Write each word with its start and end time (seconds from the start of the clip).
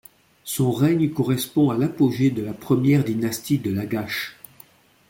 Son 0.45 0.71
règne 0.71 1.11
correspond 1.11 1.69
à 1.69 1.77
l'apogée 1.77 2.31
de 2.31 2.41
la 2.41 2.53
première 2.53 3.03
dynastie 3.03 3.59
de 3.59 3.71
Lagash. 3.71 4.35